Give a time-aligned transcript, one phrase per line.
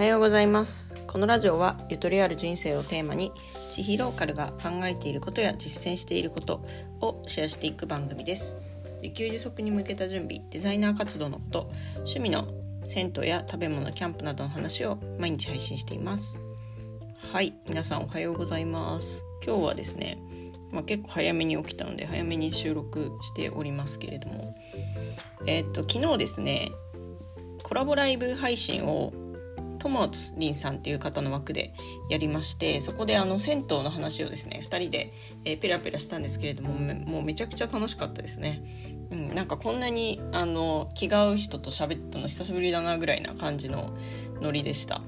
[0.00, 0.94] はようございます。
[1.06, 3.32] このラジオはゆとりある人生をテーマに
[3.70, 6.62] 地域ローカルが考えていることや実践していること
[7.02, 8.62] をシェアしていく番組です。
[9.02, 12.48] 自給自足に向けた準備デザイナー活動のこと趣味の
[12.86, 16.38] 銭湯や食べ物キャンプなどの話を毎日配信しています。
[17.18, 19.26] はい皆さんおはようございます。
[19.44, 20.16] 今日はですね
[20.72, 24.56] まあ、結構早めに起きたので早めに収録しておりますけれども。
[25.46, 26.70] えー、っと昨日ですね
[27.62, 29.12] コラボライブ配信を
[29.80, 31.72] ともつりんさんっていう方の枠で
[32.10, 35.12] やりましてそこであの銭湯の話をですね2人で、
[35.44, 38.62] えー、ペラペラしたんですけれどももうめちゃくちゃ楽しかったですね、
[39.10, 43.96] うん、なんかこんなにあの気が合う人と喋ったの久しぶりだなぐらいな感じの
[44.40, 45.02] ノリでした。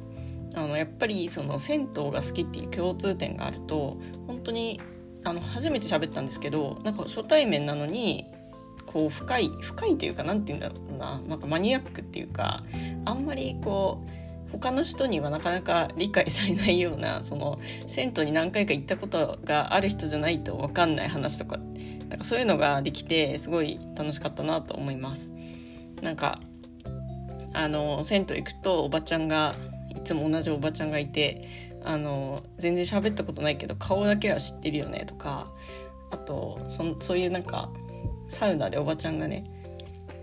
[0.55, 4.83] あのやっぱりその銭湯が好きっていう共通点があると本当に
[5.25, 8.27] あの初めて喋ったんですけどなんか初対面なのに
[8.85, 11.21] こう深い深いというか何て言うんだろうな。
[11.23, 12.63] なんかマニアックっていうか
[13.05, 14.11] あんまりこう
[14.53, 21.59] 他の人にはなかなか理解されないようなその銭湯に何回か行ったことがある人じゃないと分かんない話とか
[22.09, 25.33] なんかそういうのができてすごい楽しかったなと思います。
[26.03, 26.39] なんか
[27.55, 29.55] あの銭湯行くとおばちゃんが
[29.89, 31.47] いつも同じおばちゃんがいて
[31.85, 35.47] あの全然喋ったことないけど顔だけは知ってるよねとか
[36.11, 37.71] あとそそういうなんか
[38.29, 39.45] サウナでおばちゃんがね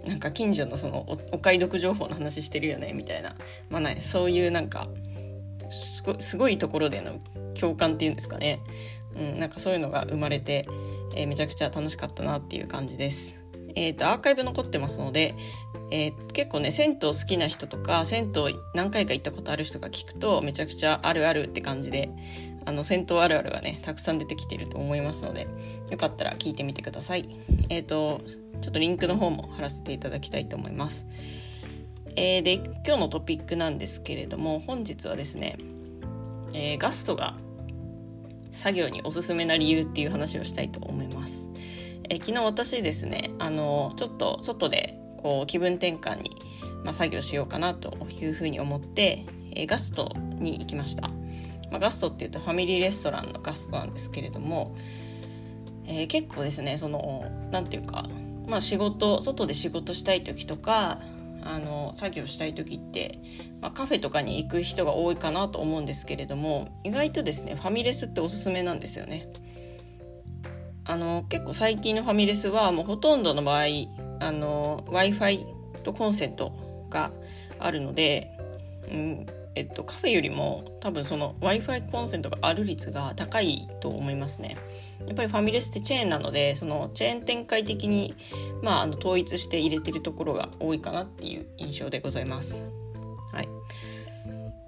[0.08, 3.36] なんか近所のそのお買い得情報の話してるよねみたいな,、
[3.70, 4.88] まあね、そういうなんか
[5.70, 7.20] すごいところでの
[7.60, 8.60] 共感っていうんですかね、
[9.16, 10.68] うん、なんかそういうのが生まれて、
[11.16, 13.40] えー、めちゃくちゃ楽しかったなっていう感じです。
[13.76, 15.36] えーと、アーカイブ残ってますので、
[15.92, 22.10] えー、結構ね銭湯好きな人とか銭湯何回か行ったことある人が聞くとめちゃくちゃあるあるって感じで
[22.66, 25.48] あの銭湯あるあるがねたくさん出てきてると思いますので
[25.90, 27.26] よかったら聞いてみてください。
[27.70, 28.22] えっ、ー、と
[28.62, 31.08] ちょっとリンクの方も貼らせていただきたいと思います。
[32.16, 35.58] えー、で今日のトピックなんですけれども本日はですね、
[36.54, 37.36] えー、ガストが
[38.52, 41.50] 作業におすすめな理由っていう話をしたいと思います、
[42.10, 46.32] え、昨日私ですねあのちょっと外でこう気分転換に、
[46.84, 51.10] まあ、作業しようかなというふうに思って、えガストに行きました。
[51.72, 54.76] まあ、ガストっていうとファミリーレストランのガストなんですけれども、
[55.86, 58.06] えー、結構ですねその何て言うか、
[58.48, 61.00] まあ、仕事外で仕事したい時とか
[61.44, 63.20] あの作業したい時って、
[63.62, 69.32] まあ、カフェとかに行く人が多いかなと思うんですけれども意外とですねファミレスっておすすめなんですよね。
[70.86, 73.66] あの結構最近のファミレスはもうほとんどの場合
[74.20, 75.46] w i f i
[75.84, 76.52] とコンセント
[76.90, 77.12] が
[77.60, 78.32] あるので、
[78.92, 79.26] うん、
[79.60, 84.56] えっと、カフェよりも多分その w i f i コンセントがある率が高いと思いますね。
[85.06, 88.16] やっぱりファミレスってチェーンなのでそのチェーン展開的に、
[88.62, 92.70] まあ、あの統一して入れてるところが多いかなっていう印象でございます。
[93.34, 93.50] はい、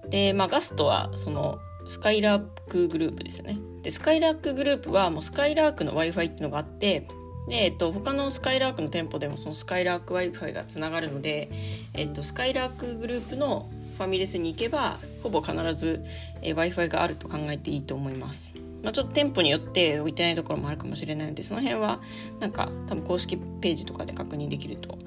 [0.09, 1.57] で、まあ、ガストはその
[1.87, 3.57] スカイラークグループですよね。
[3.83, 7.07] でスカイラークグループはもうスカイラークの w i f i っていうのがあって
[7.47, 11.49] で、えっと、他のスカイラークの店舗でもそのスカイラーク Wi-Fi がつながるので、
[11.93, 13.69] えっと、スカイラークグループの
[14.01, 16.03] ファミレスに行けばほぼ必ず、
[16.41, 18.55] え、w i f i があると考えていいと思います。
[18.81, 22.01] まあ、ちょっと店舗によって置いてないところもあるかもしれないのでその辺は
[22.39, 24.97] なんか多分公式ページとかで確認できると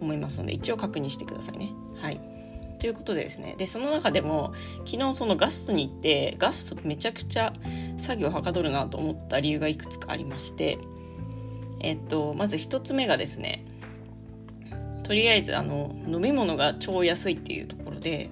[0.00, 1.70] 思いますので一応確認してくださいね。
[1.96, 2.20] はい
[2.78, 4.52] ということでですねでその中でも
[4.84, 7.52] 昨日そのガストに行ってガストめちゃくちゃ
[7.96, 10.78] 作業はかどるなと思った理由がいくつかありまして
[11.80, 13.64] えっとまず1つ目がですね
[15.04, 18.30] とりあえずあの飲み物が超安いっていうところで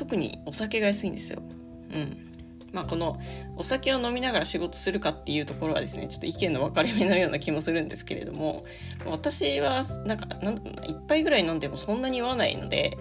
[0.00, 1.42] 特にお酒が安いんですよ。
[1.42, 2.26] うん
[2.72, 3.18] まあ、この
[3.56, 8.62] お酒を飲みながら仕事するかっていうところはですねちょっと意見の分かれ目のような気もするんですけれども
[9.04, 12.96] 私はなんかなん1杯ぐらい飲んでもそんなに酔わないので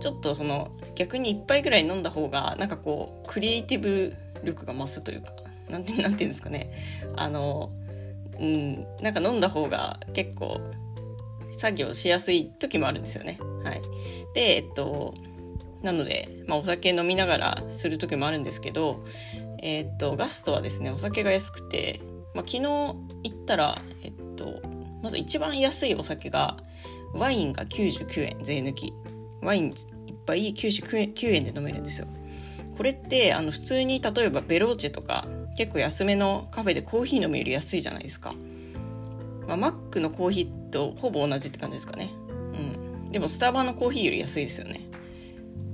[0.00, 4.12] ちょっとその逆に1杯ぐらい飲んだ方がなんかこうクリエイティブ
[4.44, 5.30] 力が増すというか
[5.70, 6.70] なんてなんていうんですかね
[7.16, 7.70] あの
[8.40, 10.60] うんなんか飲んだ方が結構
[11.56, 13.38] 作業しやすい時もあるんですよね。
[13.62, 13.80] はい、
[14.34, 15.14] でえっと
[15.82, 19.04] なので、まあ、お酒飲みながらする時もあるんですけど、
[19.62, 22.00] えー、っと、ガストはですね、お酒が安くて、
[22.34, 22.94] まあ、昨日行
[23.28, 24.60] ったら、えっと、
[25.02, 26.56] まず一番安いお酒が、
[27.14, 28.94] ワインが99円、税抜き。
[29.42, 29.74] ワインいっ
[30.24, 32.06] ぱい99円で飲めるんですよ。
[32.76, 35.26] これって、あの、普通に例えばベローチェとか、
[35.56, 38.34] 結構安めのカフェでコーヒー飲むより安いじゃないですか。
[39.46, 42.10] まあ、マックのコーヒーとほぼ同じって感じですかね。
[42.28, 43.12] うん。
[43.12, 44.80] でもスタバのコーヒーより安いですよね。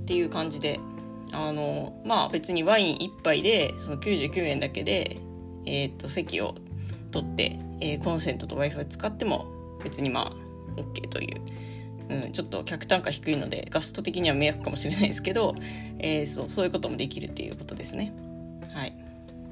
[0.09, 0.79] っていう感じで
[1.31, 5.17] あのまあ別にワイン1杯でその99円だけで、
[5.67, 6.55] えー、と席を
[7.11, 9.45] 取って、えー、コンセントと w i f i 使っても
[9.83, 10.31] 別にまあ
[10.81, 11.41] OK という
[12.09, 15.53] うん、ちょっと客単価低いのでガスト的には迷惑かもしれないですけど、
[15.99, 18.11] えー、そうそういうこともできるっていうことですね。
[18.73, 18.95] はい、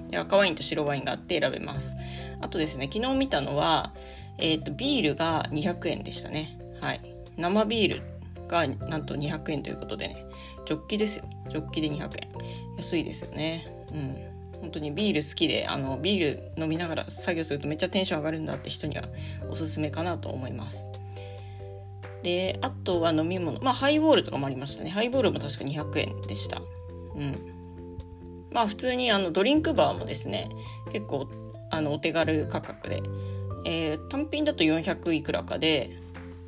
[0.10, 1.96] で赤ワインと白ワインがあって選べます。
[2.42, 3.94] あとですね昨日見たのは、
[4.40, 6.58] えーと、ビールが200円でしたね。
[6.82, 7.02] はい、
[7.38, 8.17] 生ビール
[8.48, 10.26] がなんと200円ということでね。
[10.66, 11.26] ジョッキですよ。
[11.50, 12.30] ジョッキで200円。
[12.78, 13.66] 安いですよね。
[13.92, 14.38] うん。
[14.62, 19.04] 本当にビール好きであのビール飲みながら作業するとめっちゃテンション上がるんだって人には
[19.50, 20.88] おすすめかなと思います。
[22.24, 23.60] であとは飲み物。
[23.62, 24.90] まあハイボールとかもありましたね。
[24.90, 26.62] ハイボールも確か200円でした。
[27.16, 27.58] うん。
[28.52, 30.50] まあ普通にあのドリンクバーもですね
[30.92, 31.28] 結構
[31.70, 33.02] あのお手軽価格で、
[33.66, 35.92] えー、単品だと400いくらかで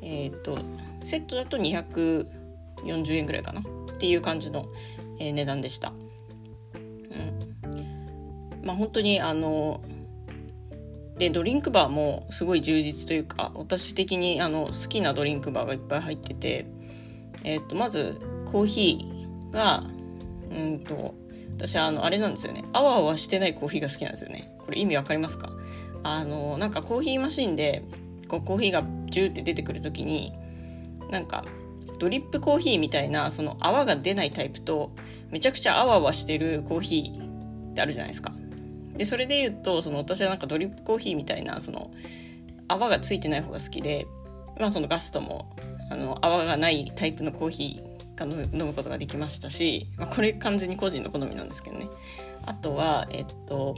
[0.02, 0.58] えっ、ー、と
[1.04, 2.26] セットだと240
[3.16, 3.60] 円ぐらいかな。
[3.60, 3.62] っ
[4.00, 4.64] ていう感じの、
[5.18, 5.92] えー、値段でした。
[6.74, 9.82] うん、まあ本当にあの
[11.18, 16.66] でドリンクバーもすごい充実というか私的にあの好きなドリンクバーがいっぱい入ってて、
[17.44, 19.82] えー、とまずコーヒーが
[20.50, 21.14] うんと
[21.58, 22.64] 私あのあれなんですよね。
[22.72, 24.56] あわあわしてないコーヒーが好きなんですよね。
[24.60, 25.50] これ意味わかりますか？
[26.02, 27.84] あのなんかコーヒーマシンで
[28.28, 30.32] こうコーヒーがジューって出てくる時に
[31.10, 31.44] なんか
[31.98, 34.90] ドリップコーヒーみたいなその泡が出ないタイプと
[35.30, 38.32] めちゃくちゃ泡泡してるコーヒーってあるじゃないですか。
[38.96, 41.90] でそれで言うとその私はなんかドリップコーヒーみたいなその
[42.68, 44.06] 泡がついてない方が好きで、
[44.58, 45.50] まあ、そのガストも
[45.90, 51.88] あの泡がないタイプのコーヒーが飲むことができましたし、まあ、これ完全に個人の好みなんですけどね
[52.46, 53.74] あとはえっと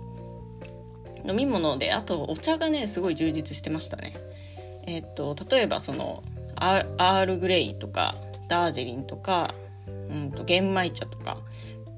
[1.25, 4.13] 飲み物であとお茶がねすごい充実してましたね
[4.87, 6.23] えっと例えばその
[6.57, 8.15] アールグレイとか
[8.49, 9.55] ダージリンとか、
[9.87, 11.39] うんと、玄米茶とか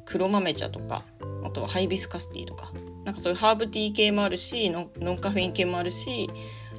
[0.04, 1.02] 黒豆茶とか
[1.44, 2.72] あとはハイビスカスティーとか
[3.04, 6.30] なんかそういうハーブティー系もあるしノンカフェイン系もあるし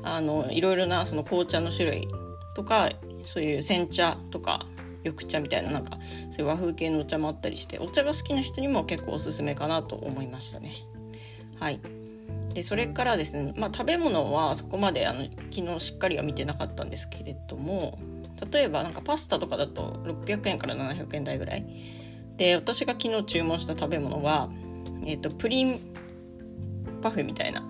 [0.04, 2.08] あのいろいろなその紅茶の種類
[2.56, 2.90] とか
[3.26, 4.66] そういう煎茶とか
[5.04, 5.98] 緑茶みたいななんか
[6.32, 10.72] そういう和風系のお茶もあったりしてお茶が好きな人にも結構おすすめかなと思いましたね。
[11.60, 11.80] はい
[12.56, 17.98] でそれからですね、まあ、食べ物はそこまであの昨日しっかりは見てなかったんですけれども
[18.50, 21.66] 例えばなんかパスタとかだと600円から700円台ぐらい。
[22.38, 24.50] で私が昨日注文した食べ物は、
[25.06, 25.80] えーと、プリン
[27.02, 27.66] パフェみたいな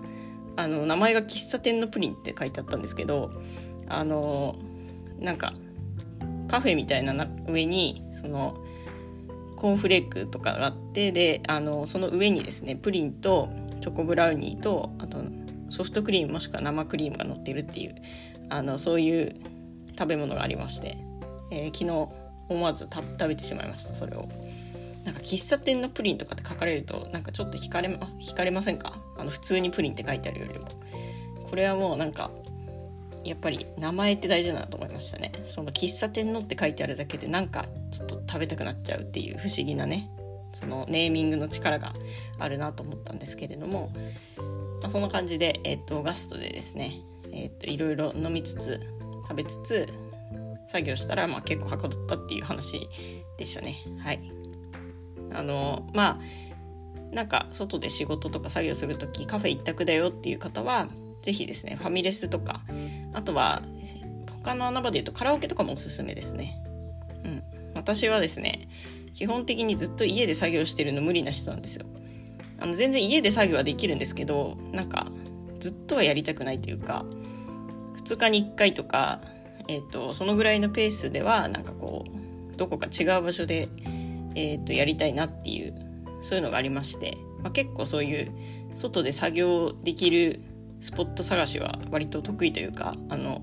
[0.56, 3.30] あの名前が喫茶店のプリンって書いてあったんですけど
[3.88, 4.56] あの
[5.20, 5.52] なんか
[6.48, 8.56] パフェみたいな上にその
[9.56, 13.48] コーンフレークとかがあってであのその上にですねプリンと
[13.86, 15.18] チョコブラウニーとあと
[15.70, 17.94] ソフトクリームもしくは生クリームが乗ってるっていう
[18.48, 19.32] あのそういう
[19.96, 20.96] 食べ物がありまして、
[21.52, 22.08] えー、昨日
[22.48, 24.28] 思わず食べてしまいましたそれを。
[25.04, 28.92] なんか喫茶店のプリンとかって書かれるとなんかちょっと惹かれま惹かれませんか？
[29.18, 30.66] あの普通にプリンって書いてあるよりも。
[31.48, 32.32] これはもうなんか
[33.22, 35.30] やっぱり名前って大事だなと思いましたね。
[35.44, 40.10] その喫茶店のって書いてあるだけでなんかちょっと食べたくなっちゃうっていう不思議なね。
[40.56, 41.92] そのネーミングの力が
[42.38, 43.90] あるなと思ったんですけれども、
[44.80, 46.92] まあ、そんな感じで、えーと、ガストでですね、
[47.30, 48.80] えーと、いろいろ飲みつつ
[49.28, 49.86] 食べつつ
[50.66, 52.88] 作業したら、まあ、結構はかどったっていう話
[53.36, 53.74] でしたね。
[53.98, 54.20] はい。
[55.34, 60.88] あのまあなんか外で仕事とか作業する時カフェ一択だよっていう方は
[61.22, 62.62] 是非ですねファミレスとか
[63.12, 63.62] あとは
[64.42, 66.62] 他の穴場で言うとカラオケとかもおすすめですね。
[67.24, 67.42] うん。
[67.74, 68.68] 私はですね
[69.16, 71.86] 基本的にずっと家で作業してるの無理な人なんですよ。
[72.58, 75.06] あの全然家で作業はできるんですけどなんか
[75.58, 77.06] ずっとはやりたくないというか
[77.96, 79.22] 2日に1回とか、
[79.68, 82.04] えーと、そのぐらいのペースではなんかこ
[82.52, 83.70] うどこか違う場所で、
[84.34, 85.74] えーと、やりたいなっていう
[86.20, 88.32] そういうのがありまして、まあ、結構そういう
[88.74, 90.40] 外で作業できる
[90.82, 93.42] スポット探しは割と得意というかあの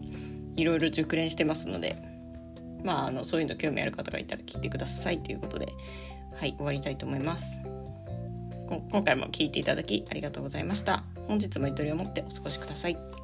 [0.55, 1.97] いろいろ熟練してますので
[2.83, 5.67] まあ、あのそういうの興味ある方がいたら聞いてくださいということで、
[6.35, 7.59] はい、終わりたいと思います。
[8.91, 11.03] 今回も聞いていただきありがとうございました。
[11.27, 13.22] 本日もゆとりを持ってお過ごしください。